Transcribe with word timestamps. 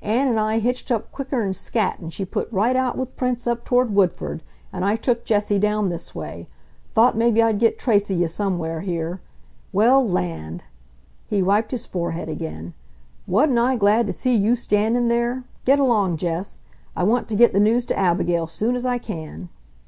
Ann 0.00 0.28
and 0.28 0.38
I 0.38 0.60
hitched 0.60 0.92
up 0.92 1.10
quicker'n 1.10 1.52
scat 1.52 1.98
and 1.98 2.12
she 2.14 2.24
put 2.24 2.46
right 2.52 2.76
out 2.76 2.96
with 2.96 3.16
Prince 3.16 3.48
up 3.48 3.64
toward 3.64 3.92
Woodford 3.92 4.44
and 4.72 4.84
I 4.84 4.94
took 4.94 5.24
Jessie 5.24 5.58
down 5.58 5.88
this 5.88 6.14
way; 6.14 6.46
thought 6.94 7.16
maybe 7.16 7.42
I'd 7.42 7.58
get 7.58 7.80
trace 7.80 8.08
of 8.08 8.16
ye 8.16 8.28
somewhere 8.28 8.82
here. 8.82 9.20
Well, 9.72 10.08
land!" 10.08 10.62
He 11.26 11.42
wiped 11.42 11.72
his 11.72 11.88
forehead 11.88 12.28
again. 12.28 12.74
"Wa'n't 13.26 13.58
I 13.58 13.74
glad 13.74 14.06
to 14.06 14.12
see 14.12 14.36
you 14.36 14.54
standin' 14.54 15.08
there... 15.08 15.42
get 15.64 15.80
along, 15.80 16.18
Jess! 16.18 16.60
I 16.94 17.02
want 17.02 17.26
to 17.30 17.34
get 17.34 17.52
the 17.52 17.58
news 17.58 17.84
to 17.86 17.98
Abigail 17.98 18.46
soon 18.46 18.76
as 18.76 18.86
I 18.86 18.98
can!" 18.98 19.48